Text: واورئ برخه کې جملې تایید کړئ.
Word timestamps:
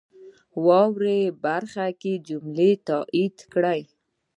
واورئ 0.65 1.21
برخه 1.43 1.87
کې 2.01 2.13
جملې 2.27 2.71
تایید 2.87 3.37
کړئ. 3.53 3.81